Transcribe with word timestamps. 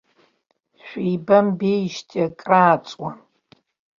Шәеибамбеижьҭеи 0.85 2.25
акрааҵуан. 2.27 3.17